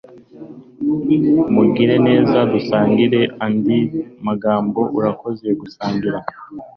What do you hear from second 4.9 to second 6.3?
Urakoze gusangira